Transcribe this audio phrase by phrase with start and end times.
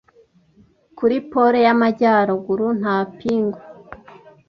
[0.97, 3.67] Kuri Pole y'Amajyaruguru, nta pingwin.